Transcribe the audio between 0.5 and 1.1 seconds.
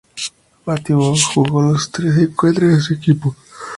Matthew